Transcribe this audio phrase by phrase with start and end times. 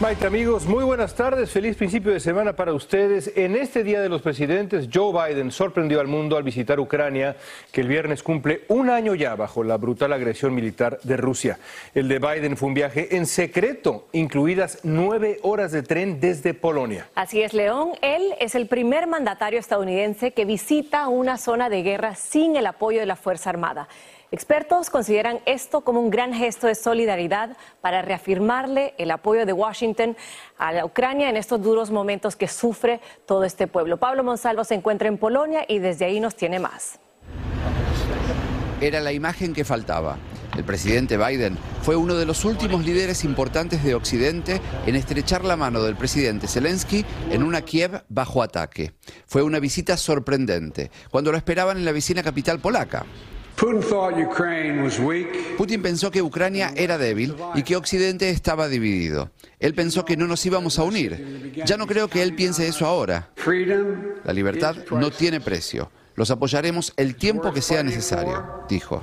[0.00, 1.50] Maite, amigos, muy buenas tardes.
[1.50, 3.32] Feliz principio de semana para ustedes.
[3.36, 7.36] En este Día de los Presidentes, Joe Biden sorprendió al mundo al visitar Ucrania,
[7.70, 11.58] que el viernes cumple un año ya bajo la brutal agresión militar de Rusia.
[11.94, 17.10] El de Biden fue un viaje en secreto, incluidas nueve horas de tren desde Polonia.
[17.14, 17.90] Así es, León.
[18.00, 23.00] Él es el primer mandatario estadounidense que visita una zona de guerra sin el apoyo
[23.00, 23.86] de la Fuerza Armada.
[24.32, 30.16] Expertos consideran esto como un gran gesto de solidaridad para reafirmarle el apoyo de Washington
[30.56, 33.96] a la Ucrania en estos duros momentos que sufre todo este pueblo.
[33.96, 37.00] Pablo Monsalvo se encuentra en Polonia y desde ahí nos tiene más.
[38.80, 40.16] Era la imagen que faltaba.
[40.56, 45.56] El presidente Biden fue uno de los últimos líderes importantes de Occidente en estrechar la
[45.56, 48.92] mano del presidente Zelensky en una Kiev bajo ataque.
[49.26, 53.06] Fue una visita sorprendente, cuando lo esperaban en la vecina capital polaca.
[55.58, 59.30] Putin pensó que Ucrania era débil y que Occidente estaba dividido.
[59.58, 61.52] Él pensó que no nos íbamos a unir.
[61.66, 63.28] Ya no creo que él piense eso ahora.
[64.24, 65.90] La libertad no tiene precio.
[66.14, 69.02] Los apoyaremos el tiempo que sea necesario, dijo.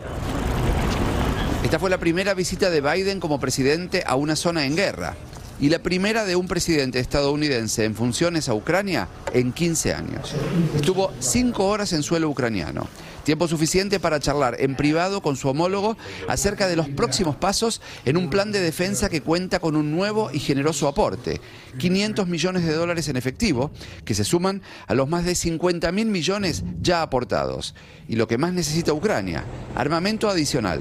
[1.63, 5.15] Esta fue la primera visita de Biden como presidente a una zona en guerra
[5.59, 10.33] y la primera de un presidente estadounidense en funciones a Ucrania en 15 años.
[10.75, 12.87] Estuvo cinco horas en suelo ucraniano
[13.27, 15.97] Tiempo suficiente para charlar en privado con su homólogo
[16.29, 20.31] acerca de los próximos pasos en un plan de defensa que cuenta con un nuevo
[20.31, 21.41] y generoso aporte,
[21.77, 23.69] 500 millones de dólares en efectivo,
[24.05, 27.75] que se suman a los más de 50 mil millones ya aportados.
[28.07, 29.43] Y lo que más necesita Ucrania,
[29.75, 30.79] armamento adicional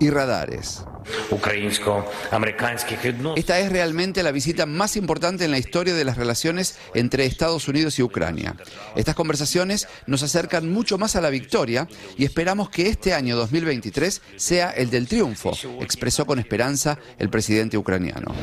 [0.00, 0.82] y radares.
[3.36, 7.68] Esta es realmente la visita más importante en la historia de las relaciones entre Estados
[7.68, 8.56] Unidos y Ucrania.
[8.96, 14.22] Estas conversaciones nos acercan mucho más a la victoria y esperamos que este año 2023
[14.36, 18.34] sea el del triunfo, expresó con esperanza el presidente ucraniano.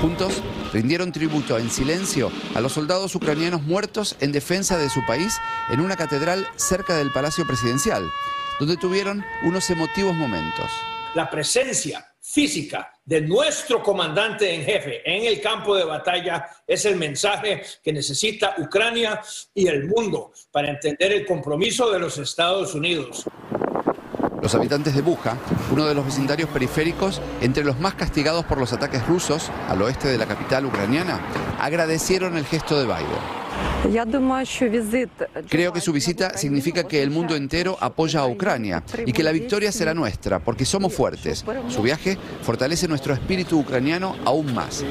[0.00, 5.36] Juntos rindieron tributo en silencio a los soldados ucranianos muertos en defensa de su país
[5.70, 8.08] en una catedral cerca del Palacio Presidencial,
[8.58, 10.70] donde tuvieron unos emotivos momentos
[11.14, 16.96] la presencia física de nuestro comandante en jefe en el campo de batalla es el
[16.96, 19.20] mensaje que necesita Ucrania
[19.54, 23.24] y el mundo para entender el compromiso de los Estados Unidos.
[24.40, 25.36] Los habitantes de Buja,
[25.70, 30.08] uno de los vecindarios periféricos entre los más castigados por los ataques rusos al oeste
[30.08, 31.20] de la capital ucraniana,
[31.58, 33.39] agradecieron el gesto de Biden.
[35.48, 39.32] Creo que su visita significa que el mundo entero apoya a Ucrania y que la
[39.32, 41.44] victoria será nuestra, porque somos fuertes.
[41.68, 44.84] Su viaje fortalece nuestro espíritu ucraniano aún más.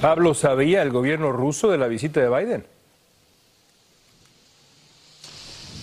[0.00, 2.77] Pablo, ¿sabía el gobierno ruso de la visita de Biden?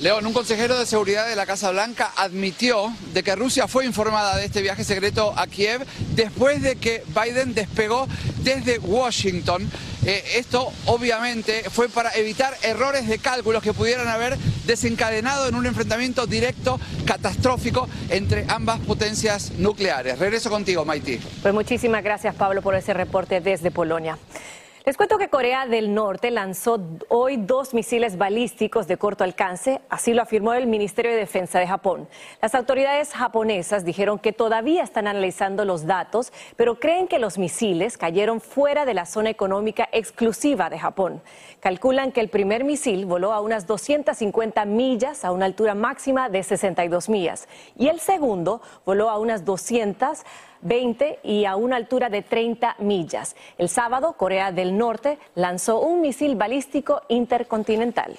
[0.05, 4.37] León, un consejero de seguridad de la Casa Blanca admitió de que Rusia fue informada
[4.37, 8.07] de este viaje secreto a Kiev después de que Biden despegó
[8.43, 9.67] desde Washington.
[10.05, 14.37] Eh, esto obviamente fue para evitar errores de cálculos que pudieran haber
[14.67, 20.19] desencadenado en un enfrentamiento directo catastrófico entre ambas potencias nucleares.
[20.19, 21.19] Regreso contigo, Maiti.
[21.41, 24.19] Pues muchísimas gracias, Pablo, por ese reporte desde Polonia.
[24.85, 30.13] Les cuento que Corea del Norte lanzó hoy dos misiles balísticos de corto alcance, así
[30.13, 32.07] lo afirmó el Ministerio de Defensa de Japón.
[32.39, 37.97] Las autoridades japonesas dijeron que todavía están analizando los datos, pero creen que los misiles
[37.97, 41.23] cayeron fuera de la zona económica exclusiva de Japón.
[41.61, 46.43] Calculan que el primer misil voló a unas 250 millas a una altura máxima de
[46.43, 50.23] 62 millas y el segundo voló a unas 200
[50.61, 53.35] 20 y a una altura de 30 millas.
[53.57, 58.17] El sábado, Corea del Norte lanzó un misil balístico intercontinental.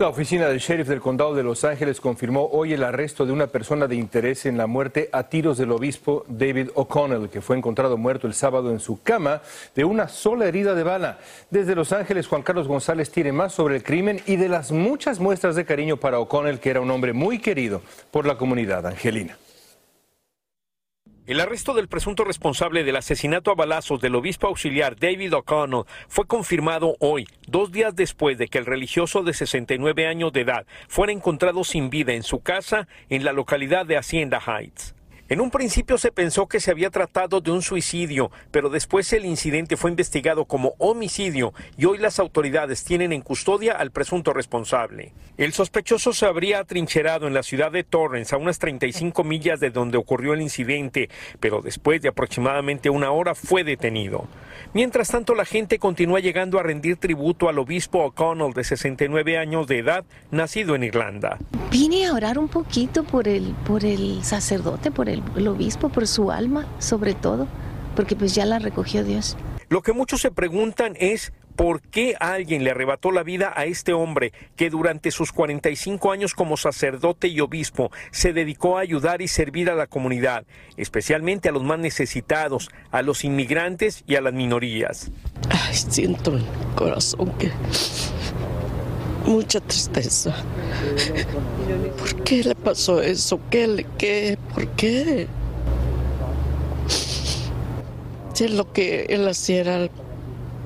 [0.00, 3.48] La oficina del sheriff del condado de Los Ángeles confirmó hoy el arresto de una
[3.48, 7.96] persona de interés en la muerte a tiros del obispo David O'Connell, que fue encontrado
[7.96, 9.42] muerto el sábado en su cama
[9.74, 11.18] de una sola herida de bala.
[11.50, 15.18] Desde Los Ángeles, Juan Carlos González tiene más sobre el crimen y de las muchas
[15.18, 17.82] muestras de cariño para O'Connell, que era un hombre muy querido
[18.12, 19.36] por la comunidad angelina.
[21.28, 26.26] El arresto del presunto responsable del asesinato a balazos del obispo auxiliar David O'Connell fue
[26.26, 31.12] confirmado hoy, dos días después de que el religioso de 69 años de edad fuera
[31.12, 34.94] encontrado sin vida en su casa en la localidad de Hacienda Heights.
[35.30, 39.26] En un principio se pensó que se había tratado de un suicidio, pero después el
[39.26, 45.12] incidente fue investigado como homicidio y hoy las autoridades tienen en custodia al presunto responsable.
[45.36, 49.68] El sospechoso se habría atrincherado en la ciudad de Torrance, a unas 35 millas de
[49.68, 51.10] donde ocurrió el incidente,
[51.40, 54.26] pero después de aproximadamente una hora fue detenido.
[54.72, 59.66] Mientras tanto, la gente continúa llegando a rendir tributo al obispo O'Connell de 69 años
[59.66, 61.38] de edad, nacido en Irlanda.
[61.70, 66.06] Vine a orar un poquito por el, por el sacerdote, por el el, obispo, por
[66.06, 67.46] su alma, sobre todo,
[67.96, 69.36] porque pues ya la recogió Dios.
[69.68, 73.92] Lo que muchos se preguntan es por qué alguien le arrebató la vida a este
[73.92, 79.28] hombre que durante sus 45 años como sacerdote y obispo se dedicó a ayudar y
[79.28, 80.44] servir a la comunidad,
[80.76, 85.10] especialmente a los más necesitados, a los inmigrantes y a las minorías.
[85.50, 87.50] Ay, siento en el corazón que
[89.26, 90.34] mucha tristeza.
[91.98, 93.40] ¿Por qué le pasó eso?
[93.50, 94.38] ¿Qué le qué?
[94.54, 95.26] ¿Por qué?
[98.34, 99.88] Si es lo que él hacía era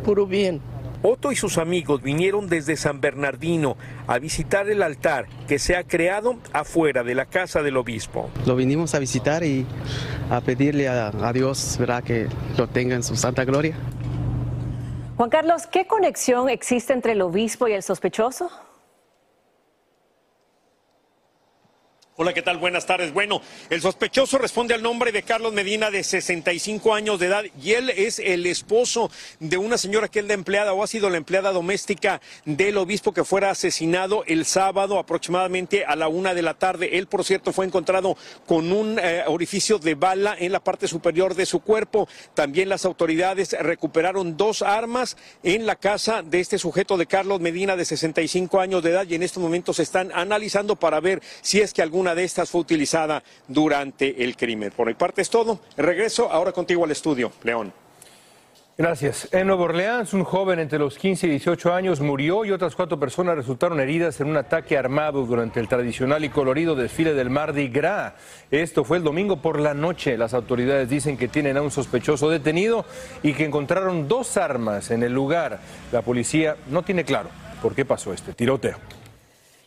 [0.05, 0.61] puro bien.
[1.05, 3.77] Otto y sus amigos vinieron desde San Bernardino
[4.07, 8.31] a visitar el altar que se ha creado afuera de la casa del obispo.
[8.47, 9.67] Lo vinimos a visitar y
[10.31, 12.05] a pedirle a, a Dios ¿verdad?
[12.05, 13.75] que lo tenga en su santa gloria.
[15.23, 18.51] Juan Carlos, ¿qué conexión existe entre el obispo y el sospechoso?
[22.15, 22.59] Hola, ¿qué tal?
[22.59, 23.11] Buenas tardes.
[23.15, 27.73] Bueno, el sospechoso responde al nombre de Carlos Medina, de 65 años de edad, y
[27.73, 29.11] él es el esposo
[29.41, 33.15] de una señora que es la empleada o ha sido la empleada doméstica del obispo
[33.15, 36.99] que fuera asesinado el sábado aproximadamente a la una de la tarde.
[36.99, 41.35] Él, por cierto, fue encontrado con un eh, orificio de bala en la parte superior
[41.35, 42.09] de su cuerpo.
[42.35, 47.75] También las autoridades recuperaron dos armas en la casa de este sujeto de Carlos Medina,
[47.75, 51.63] de 65 años de edad, y en estos momentos se están analizando para ver si
[51.63, 54.73] es que algún una de estas fue utilizada durante el crimen.
[54.77, 55.61] Por mi parte es todo.
[55.77, 57.73] Regreso ahora contigo al estudio, León.
[58.77, 59.29] Gracias.
[59.33, 62.99] En Nueva Orleans, un joven entre los 15 y 18 años murió y otras cuatro
[62.99, 67.69] personas resultaron heridas en un ataque armado durante el tradicional y colorido desfile del Mardi
[67.69, 68.15] Gras.
[68.51, 70.17] Esto fue el domingo por la noche.
[70.17, 72.85] Las autoridades dicen que tienen a un sospechoso detenido
[73.23, 75.61] y que encontraron dos armas en el lugar.
[75.93, 77.29] La policía no tiene claro
[77.61, 79.02] por qué pasó este tiroteo.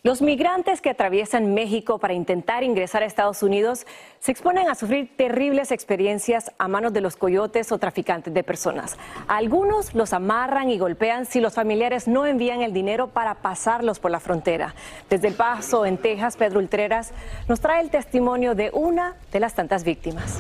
[0.05, 3.87] Los migrantes que atraviesan México para intentar ingresar a Estados Unidos
[4.19, 8.97] se exponen a sufrir terribles experiencias a manos de los coyotes o traficantes de personas.
[9.27, 14.12] algunos los amarran y golpean si los familiares no envían el dinero para pasarlos por
[14.12, 14.75] la frontera.
[15.09, 17.12] Desde El Paso, en Texas, Pedro Ultreras
[17.47, 20.38] nos trae el testimonio de una de las tantas víctimas.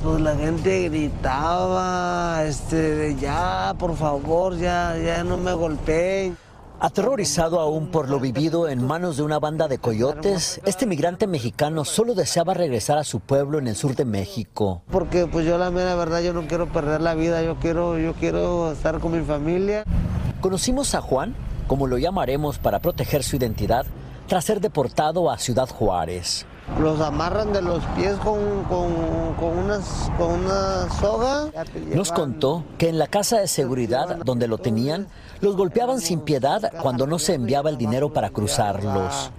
[0.00, 6.36] Pues la gente gritaba, este, ya, por favor, ya, ya no me golpeen.
[6.80, 11.84] Aterrorizado aún por lo vivido en manos de una banda de coyotes, este migrante mexicano
[11.84, 14.82] solo deseaba regresar a su pueblo en el sur de México.
[14.88, 18.14] Porque pues yo la mera verdad yo no quiero perder la vida, yo quiero yo
[18.14, 19.82] quiero estar con mi familia.
[20.40, 21.34] Conocimos a Juan,
[21.66, 23.84] como lo llamaremos para proteger su identidad,
[24.28, 26.46] tras ser deportado a Ciudad Juárez.
[26.80, 31.50] Los amarran de los pies con, con, con, unas, con una soga.
[31.92, 35.08] Nos contó que en la casa de seguridad donde lo tenían,
[35.40, 39.30] los golpeaban sin piedad cuando no se enviaba el dinero para cruzarlos.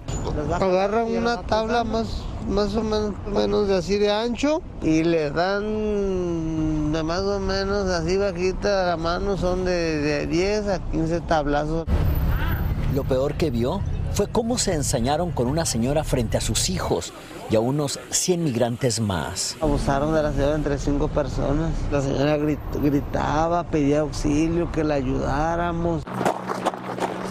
[0.52, 7.02] Agarran una tabla más, más o menos, de así de ancho y le dan de
[7.02, 11.86] más o menos así bajita la mano, son de, de 10 a 15 tablazos.
[12.94, 13.80] Lo peor que vio
[14.20, 17.14] fue cómo se ensañaron con una señora frente a sus hijos
[17.48, 19.56] y a unos 100 migrantes más.
[19.62, 21.70] Abusaron de la señora entre cinco personas.
[21.90, 26.02] La señora gritaba, pedía auxilio, que la ayudáramos.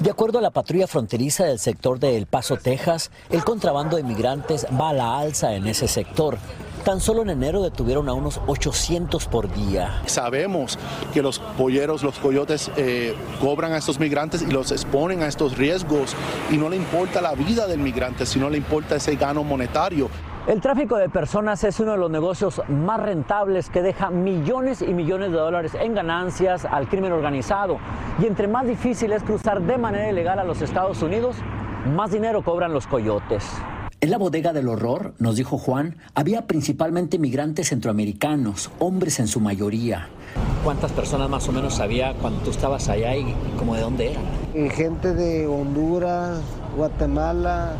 [0.01, 4.01] De acuerdo a la patrulla fronteriza del sector de El Paso, Texas, el contrabando de
[4.01, 6.39] migrantes va a la alza en ese sector.
[6.83, 10.01] Tan solo en enero detuvieron a unos 800 por día.
[10.05, 10.79] Sabemos
[11.13, 15.57] que los polleros, los coyotes eh, cobran a estos migrantes y los exponen a estos
[15.57, 16.15] riesgos
[16.49, 20.09] y no le importa la vida del migrante, sino le importa ese gano monetario.
[20.47, 24.93] El tráfico de personas es uno de los negocios más rentables que deja millones y
[24.93, 27.77] millones de dólares en ganancias al crimen organizado.
[28.19, 31.35] Y entre más difícil es cruzar de manera ilegal a los Estados Unidos,
[31.93, 33.45] más dinero cobran los coyotes.
[34.01, 39.41] En la bodega del horror, nos dijo Juan, había principalmente migrantes centroamericanos, hombres en su
[39.41, 40.07] mayoría.
[40.63, 44.23] ¿Cuántas personas más o menos había cuando tú estabas allá y como de dónde eran?
[44.53, 46.39] Eh, gente de Honduras,
[46.77, 47.73] Guatemala,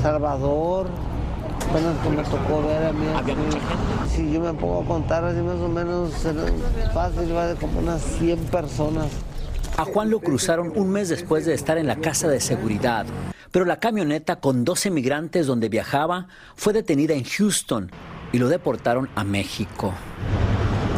[0.00, 0.86] Salvador,
[1.68, 3.06] apenas que me tocó ver a mí.
[3.14, 4.16] ¿Había mucha gente?
[4.16, 6.12] Si yo me pongo a contar así más o menos
[6.94, 9.08] fácil, va de como unas 100 personas.
[9.76, 13.04] A Juan lo cruzaron un mes después de estar en la casa de seguridad,
[13.50, 17.90] pero la camioneta con 12 migrantes donde viajaba fue detenida en Houston
[18.32, 19.94] y lo deportaron a México.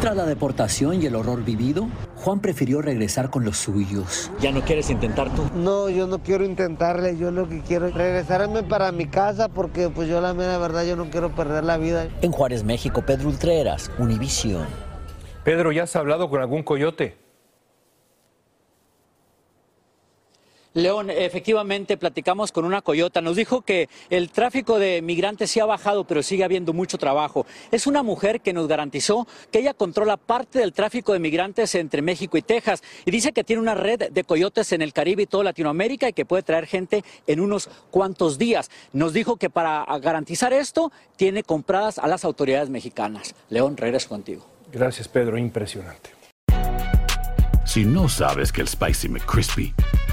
[0.01, 4.31] Tras la deportación y el horror vivido, Juan prefirió regresar con los suyos.
[4.41, 5.43] ¿Ya no quieres intentar tú?
[5.55, 9.89] No, yo no quiero intentarle, yo lo que quiero es regresarme para mi casa porque
[9.89, 12.09] pues yo la mera verdad yo no quiero perder la vida.
[12.21, 14.67] En Juárez, México, Pedro Ultreras, Univisión.
[15.45, 17.17] Pedro, ¿ya has hablado con algún coyote?
[20.77, 23.23] León, efectivamente platicamos con una coyota.
[23.23, 27.47] Nos dijo que el tráfico de migrantes sí ha bajado, pero sigue habiendo mucho trabajo.
[27.71, 32.03] Es una mujer que nos garantizó que ella controla parte del tráfico de migrantes entre
[32.03, 35.27] México y Texas y dice que tiene una red de coyotes en el Caribe y
[35.27, 38.71] toda Latinoamérica y que puede traer gente en unos cuantos días.
[38.93, 43.35] Nos dijo que para garantizar esto tiene compradas a las autoridades mexicanas.
[43.49, 44.47] León, regreso contigo.
[44.71, 45.39] Gracias, Pedro.
[45.39, 46.11] Impresionante.
[47.65, 49.75] Si no sabes que el Spicy McCrispy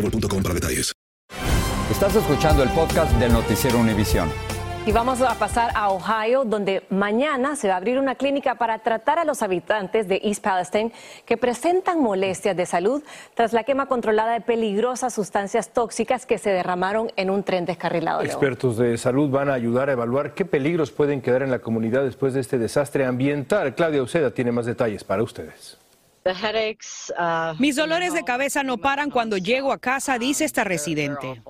[0.00, 0.92] boostmobile.com para detalles.
[1.90, 4.30] Estás escuchando el podcast del Noticiero Univisión.
[4.86, 8.78] Y vamos a pasar a Ohio, donde mañana se va a abrir una clínica para
[8.78, 10.92] tratar a los habitantes de East Palestine
[11.26, 13.02] que presentan molestias de salud
[13.34, 18.22] tras la quema controlada de peligrosas sustancias tóxicas que se derramaron en un tren descarrilado.
[18.22, 22.02] Expertos de salud van a ayudar a evaluar qué peligros pueden quedar en la comunidad
[22.04, 23.74] después de este desastre ambiental.
[23.74, 25.76] Claudia Uceda tiene más detalles para ustedes.
[27.58, 31.42] Mis dolores de cabeza no paran cuando llego a casa, dice esta residente.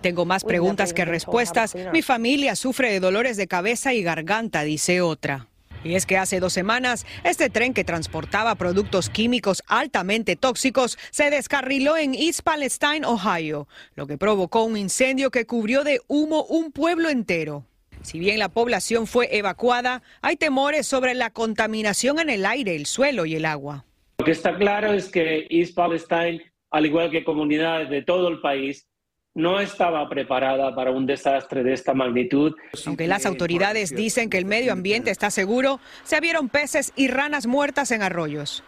[0.00, 1.74] Tengo más preguntas que respuestas.
[1.92, 5.48] Mi familia sufre de dolores de cabeza y garganta, dice otra.
[5.84, 11.28] Y es que hace dos semanas, este tren que transportaba productos químicos altamente tóxicos se
[11.28, 16.72] descarriló en East Palestine, Ohio, lo que provocó un incendio que cubrió de humo un
[16.72, 17.66] pueblo entero.
[18.04, 22.84] Si bien la población fue evacuada, hay temores sobre la contaminación en el aire, el
[22.84, 23.86] suelo y el agua.
[24.18, 28.40] Lo que está claro es que East Palestine, al igual que comunidades de todo el
[28.42, 28.86] país,
[29.34, 32.54] no estaba preparada para un desastre de esta magnitud.
[32.86, 37.46] Aunque las autoridades dicen que el medio ambiente está seguro, se vieron peces y ranas
[37.46, 38.62] muertas en arroyos.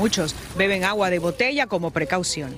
[0.00, 2.56] Muchos beben agua de botella como precaución.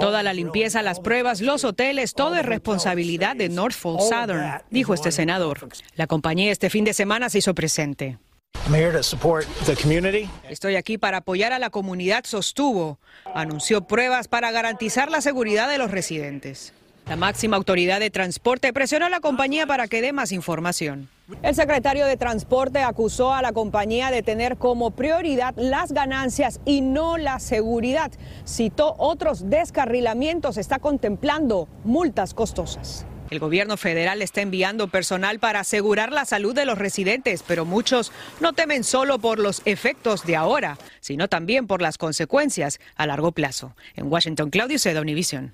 [0.00, 5.10] Toda la limpieza, las pruebas, los hoteles, todo es responsabilidad de Norfolk Southern, dijo este
[5.10, 5.68] senador.
[5.96, 8.18] La compañía este fin de semana se hizo presente.
[10.48, 13.00] Estoy aquí para apoyar a la comunidad, sostuvo.
[13.34, 16.72] Anunció pruebas para garantizar la seguridad de los residentes.
[17.06, 21.10] La máxima autoridad de transporte presionó a la compañía para que dé más información.
[21.42, 26.80] El secretario de Transporte acusó a la compañía de tener como prioridad las ganancias y
[26.80, 28.10] no la seguridad.
[28.46, 33.06] Citó otros descarrilamientos, está contemplando multas costosas.
[33.30, 38.12] El gobierno federal está enviando personal para asegurar la salud de los residentes, pero muchos
[38.40, 43.32] no temen solo por los efectos de ahora, sino también por las consecuencias a largo
[43.32, 43.74] plazo.
[43.94, 45.52] En Washington, Claudio Seda, Univision.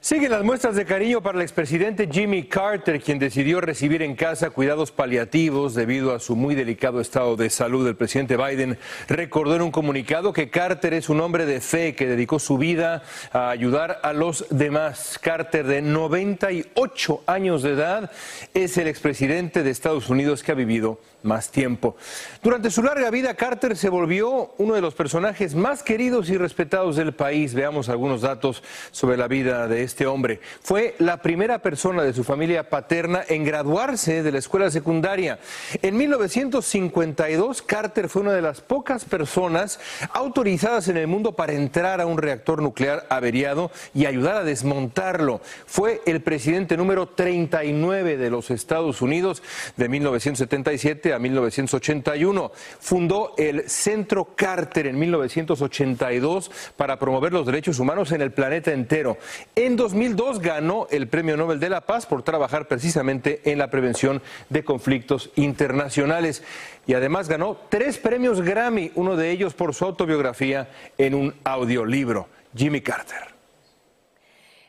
[0.00, 4.50] Siguen las muestras de cariño para el expresidente Jimmy Carter, quien decidió recibir en casa
[4.50, 7.88] cuidados paliativos debido a su muy delicado estado de salud.
[7.88, 12.06] El presidente Biden recordó en un comunicado que Carter es un hombre de fe que
[12.06, 15.18] dedicó su vida a ayudar a los demás.
[15.20, 18.12] Carter, de 98 años de edad,
[18.54, 21.96] es el expresidente de Estados Unidos que ha vivido más tiempo.
[22.42, 26.96] Durante su larga vida, Carter se volvió uno de los personajes más queridos y respetados
[26.96, 27.54] del país.
[27.54, 30.40] Veamos algunos datos sobre la vida de este hombre.
[30.62, 35.38] Fue la primera persona de su familia paterna en graduarse de la escuela secundaria.
[35.82, 39.80] En 1952, Carter fue una de las pocas personas
[40.12, 45.40] autorizadas en el mundo para entrar a un reactor nuclear averiado y ayudar a desmontarlo.
[45.66, 49.42] Fue el presidente número 39 de los Estados Unidos
[49.76, 52.52] de 1977 a 1981.
[52.80, 59.18] Fundó el Centro Carter en 1982 para promover los derechos humanos en el planeta entero.
[59.54, 64.22] En 2002 ganó el Premio Nobel de la Paz por trabajar precisamente en la prevención
[64.48, 66.42] de conflictos internacionales.
[66.86, 72.28] Y además ganó tres premios Grammy, uno de ellos por su autobiografía en un audiolibro.
[72.54, 73.35] Jimmy Carter.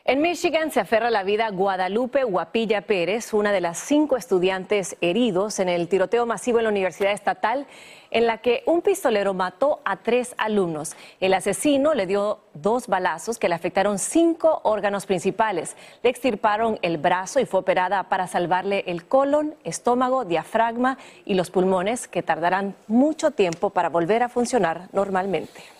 [0.08, 5.58] En Michigan se aferra la vida Guadalupe Guapilla Pérez, una de las cinco estudiantes heridos
[5.60, 7.66] en el tiroteo masivo en la Universidad Estatal,
[8.10, 10.96] en la que un pistolero mató a tres alumnos.
[11.20, 15.76] El asesino le dio dos balazos que le afectaron cinco órganos principales.
[16.02, 20.96] Le extirparon el brazo y fue operada para salvarle el colon, estómago, diafragma
[21.26, 25.77] y los pulmones, que tardarán mucho tiempo para volver a funcionar normalmente.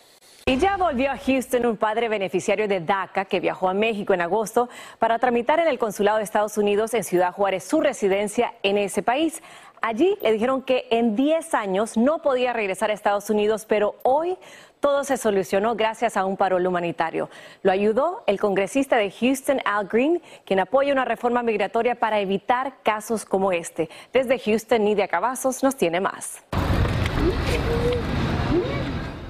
[0.49, 4.23] Y ya volvió a Houston un padre beneficiario de DACA que viajó a México en
[4.23, 8.79] agosto para tramitar en el consulado de Estados Unidos en Ciudad Juárez su residencia en
[8.79, 9.43] ese país.
[9.83, 14.39] Allí le dijeron que en 10 años no podía regresar a Estados Unidos, pero hoy
[14.81, 17.29] todo se solucionó gracias a un parol humanitario.
[17.61, 22.79] Lo ayudó el congresista de Houston, Al Green, quien apoya una reforma migratoria para evitar
[22.83, 23.91] casos como este.
[24.15, 26.43] Desde Houston, Nidia Cavazos nos tiene más.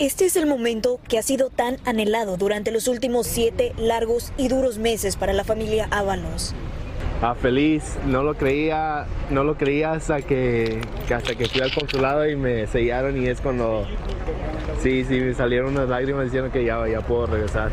[0.00, 4.46] Este es el momento que ha sido tan anhelado durante los últimos siete largos y
[4.46, 6.54] duros meses para la familia Ábalos.
[7.20, 10.80] Ah, feliz, no lo creía, no lo creía hasta que,
[11.12, 13.88] hasta que fui al consulado y me sellaron y es cuando
[14.80, 17.72] sí, sí, me salieron unas lágrimas diciendo que ya, ya puedo regresar.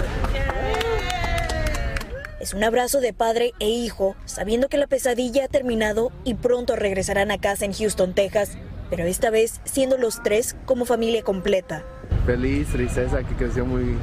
[2.40, 6.76] Es un abrazo de padre e hijo, sabiendo que la pesadilla ha terminado y pronto
[6.76, 8.58] regresarán a casa en Houston, Texas,
[8.90, 11.86] pero esta vez siendo los tres como familia completa
[12.26, 13.96] feliz, tristeza que creció muy,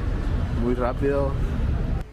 [0.63, 1.31] muy rápido.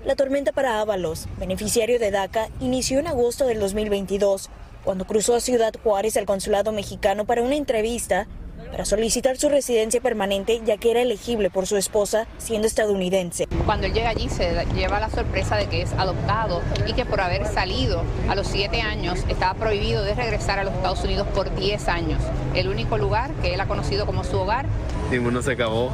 [0.05, 4.51] La tormenta para Ábalos, beneficiario de DACA, inició en agosto del 2022,
[4.85, 8.27] cuando cruzó a Ciudad Juárez al consulado mexicano para una entrevista
[8.70, 13.46] para solicitar su residencia permanente ya que era elegible por su esposa siendo estadounidense.
[13.66, 17.20] Cuando él llega allí se lleva la sorpresa de que es adoptado y que por
[17.20, 21.54] haber salido a los siete años estaba prohibido de regresar a los Estados Unidos por
[21.54, 22.22] 10 años.
[22.54, 24.66] El único lugar que él ha conocido como su hogar.
[25.11, 25.90] Ninguno se acabó.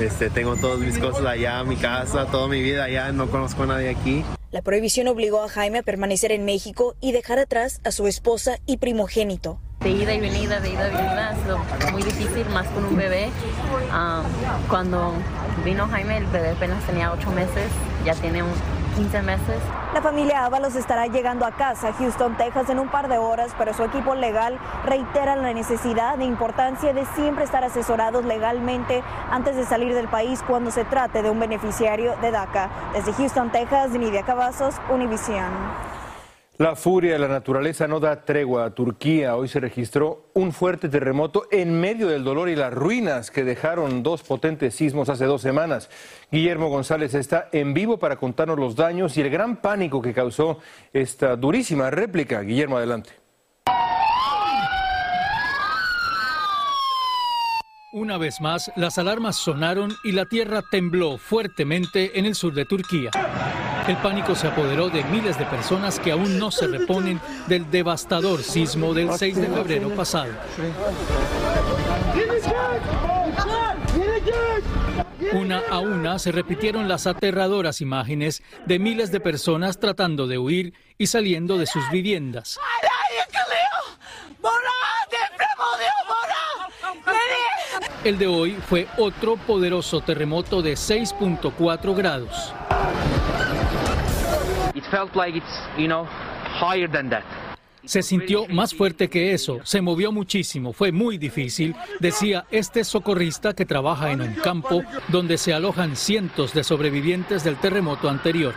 [0.00, 3.66] Este, tengo todas mis cosas allá, mi casa, toda mi vida allá, no conozco a
[3.66, 4.24] nadie aquí.
[4.50, 8.58] La prohibición obligó a Jaime a permanecer en México y dejar atrás a su esposa
[8.64, 11.58] y primogénito de ida y venida, de ida y venida, ha sido
[11.92, 13.30] muy difícil, más con un bebé.
[14.68, 15.12] cuando
[15.64, 17.70] vino Jaime, el bebé apenas tenía ocho meses,
[18.04, 18.50] ya tiene un
[18.96, 19.60] 15 meses.
[19.94, 23.74] La familia Ábalos estará llegando a casa, Houston, Texas, en un par de horas, pero
[23.74, 29.66] su equipo legal reitera la necesidad de importancia de siempre estar asesorados legalmente antes de
[29.66, 32.70] salir del país cuando se trate de un beneficiario de DACA.
[32.92, 35.52] Desde Houston, Texas, Nidia Cavazos, Univision.
[36.58, 39.36] La furia de la naturaleza no da tregua a Turquía.
[39.36, 44.02] Hoy se registró un fuerte terremoto en medio del dolor y las ruinas que dejaron
[44.02, 45.90] dos potentes sismos hace dos semanas.
[46.32, 50.58] Guillermo González está en vivo para contarnos los daños y el gran pánico que causó
[50.94, 52.40] esta durísima réplica.
[52.40, 53.25] Guillermo, adelante.
[57.96, 62.66] Una vez más, las alarmas sonaron y la tierra tembló fuertemente en el sur de
[62.66, 63.10] Turquía.
[63.88, 68.42] El pánico se apoderó de miles de personas que aún no se reponen del devastador
[68.42, 70.30] sismo del 6 de febrero pasado.
[75.32, 80.74] Una a una se repitieron las aterradoras imágenes de miles de personas tratando de huir
[80.98, 82.60] y saliendo de sus viviendas.
[88.06, 92.54] El de hoy fue otro poderoso terremoto de 6.4 grados.
[97.84, 103.54] Se sintió más fuerte que eso, se movió muchísimo, fue muy difícil, decía este socorrista
[103.54, 108.54] que trabaja en un campo donde se alojan cientos de sobrevivientes del terremoto anterior.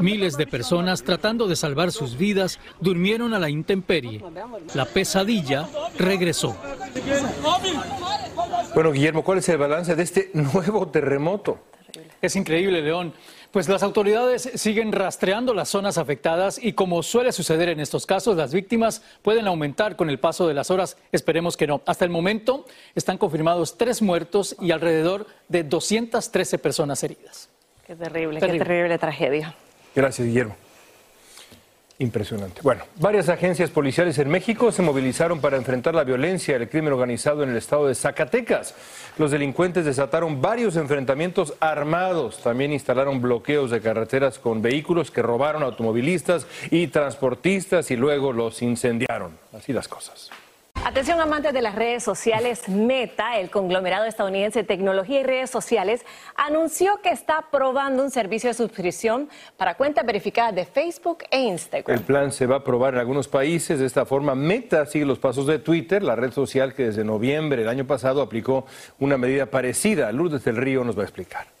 [0.00, 4.22] Miles de personas tratando de salvar sus vidas durmieron a la intemperie.
[4.74, 6.56] La pesadilla regresó.
[8.74, 11.58] Bueno, Guillermo, ¿cuál es el balance de este nuevo terremoto?
[12.20, 13.12] Es increíble, León.
[13.50, 18.36] Pues las autoridades siguen rastreando las zonas afectadas y como suele suceder en estos casos,
[18.36, 20.98] las víctimas pueden aumentar con el paso de las horas.
[21.12, 21.80] Esperemos que no.
[21.86, 27.48] Hasta el momento están confirmados tres muertos y alrededor de 213 personas heridas.
[27.86, 29.54] Qué terrible, qué terrible tragedia.
[29.98, 30.54] Gracias, Guillermo.
[31.98, 32.60] Impresionante.
[32.62, 36.92] Bueno, varias agencias policiales en México se movilizaron para enfrentar la violencia y el crimen
[36.92, 38.76] organizado en el estado de Zacatecas.
[39.18, 42.40] Los delincuentes desataron varios enfrentamientos armados.
[42.40, 48.62] También instalaron bloqueos de carreteras con vehículos que robaron automovilistas y transportistas y luego los
[48.62, 49.32] incendiaron.
[49.52, 50.30] Así las cosas.
[50.84, 56.04] Atención amantes de las redes sociales, Meta, el conglomerado estadounidense de tecnología y redes sociales,
[56.34, 61.98] anunció que está probando un servicio de suscripción para cuentas verificadas de Facebook e Instagram.
[61.98, 63.78] El plan se va a probar en algunos países.
[63.78, 67.58] De esta forma, Meta sigue los pasos de Twitter, la red social que desde noviembre
[67.58, 68.64] del año pasado aplicó
[68.98, 70.10] una medida parecida.
[70.10, 71.57] Lourdes del Río nos va a explicar.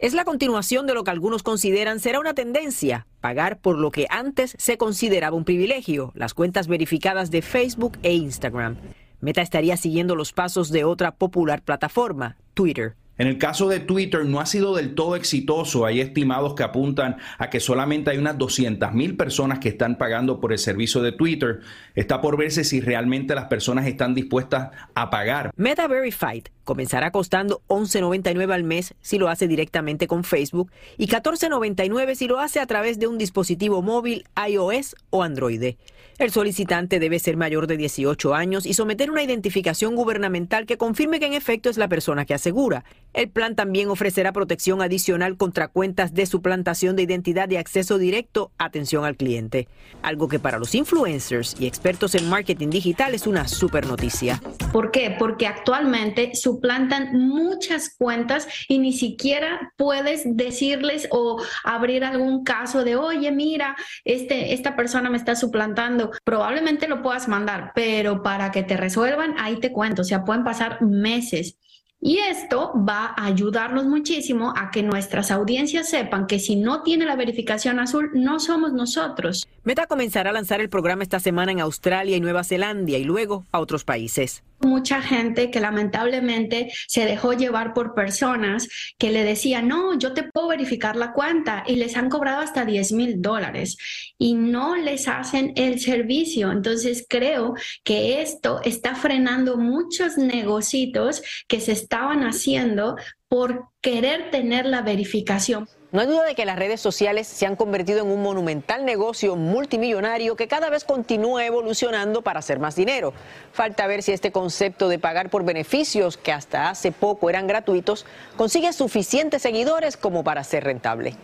[0.00, 4.06] Es la continuación de lo que algunos consideran será una tendencia, pagar por lo que
[4.08, 8.78] antes se consideraba un privilegio, las cuentas verificadas de Facebook e Instagram.
[9.20, 12.96] Meta estaría siguiendo los pasos de otra popular plataforma, Twitter.
[13.20, 15.84] En el caso de Twitter no ha sido del todo exitoso.
[15.84, 20.40] Hay estimados que apuntan a que solamente hay unas 200 mil personas que están pagando
[20.40, 21.60] por el servicio de Twitter.
[21.94, 25.50] Está por verse si realmente las personas están dispuestas a pagar.
[25.54, 32.14] Meta Verified comenzará costando 11.99 al mes si lo hace directamente con Facebook y 14.99
[32.14, 35.74] si lo hace a través de un dispositivo móvil iOS o Android.
[36.20, 41.18] El solicitante debe ser mayor de 18 años y someter una identificación gubernamental que confirme
[41.18, 42.84] que en efecto es la persona que asegura.
[43.14, 48.52] El plan también ofrecerá protección adicional contra cuentas de suplantación de identidad y acceso directo,
[48.58, 49.66] atención al cliente.
[50.02, 54.42] Algo que para los influencers y expertos en marketing digital es una super noticia.
[54.74, 55.16] ¿Por qué?
[55.18, 62.96] Porque actualmente suplantan muchas cuentas y ni siquiera puedes decirles o abrir algún caso de,
[62.96, 68.62] oye, mira, este, esta persona me está suplantando probablemente lo puedas mandar, pero para que
[68.62, 71.56] te resuelvan, ahí te cuento, o sea, pueden pasar meses.
[72.02, 77.04] Y esto va a ayudarnos muchísimo a que nuestras audiencias sepan que si no tiene
[77.04, 79.46] la verificación azul, no somos nosotros.
[79.64, 83.44] Meta comenzará a lanzar el programa esta semana en Australia y Nueva Zelanda y luego
[83.52, 88.68] a otros países mucha gente que lamentablemente se dejó llevar por personas
[88.98, 92.64] que le decían, no, yo te puedo verificar la cuenta y les han cobrado hasta
[92.64, 93.76] 10 mil dólares
[94.18, 96.52] y no les hacen el servicio.
[96.52, 102.96] Entonces creo que esto está frenando muchos negocios que se estaban haciendo
[103.28, 105.68] por querer tener la verificación.
[105.92, 109.34] No hay duda de que las redes sociales se han convertido en un monumental negocio
[109.34, 113.12] multimillonario que cada vez continúa evolucionando para hacer más dinero.
[113.52, 118.06] Falta ver si este concepto de pagar por beneficios, que hasta hace poco eran gratuitos,
[118.36, 121.16] consigue suficientes seguidores como para ser rentable.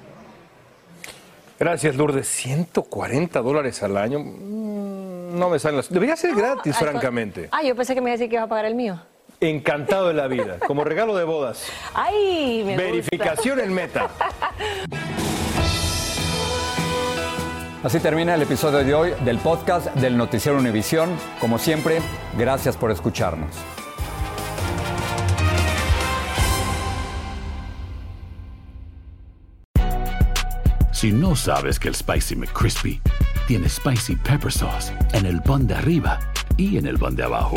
[1.61, 2.26] Gracias, Lourdes.
[2.26, 4.18] 140 dólares al año.
[4.18, 5.90] Mm, no me salen las.
[5.90, 7.48] Debería ser gratis, francamente.
[7.52, 9.00] Ah, yo pensé que me iba a decir que iba a pagar el mío.
[9.40, 11.70] Encantado de la vida, como regalo de bodas.
[11.94, 12.62] ¡Ay!
[12.64, 14.09] Me Verificación en meta.
[17.83, 21.11] Así termina el episodio de hoy del podcast del Noticiero Univisión.
[21.38, 22.01] Como siempre,
[22.37, 23.55] gracias por escucharnos.
[30.92, 33.03] Si no sabes que el Spicy McCrispy
[33.46, 36.18] tiene Spicy Pepper Sauce en el pan de arriba
[36.57, 37.57] y en el pan de abajo,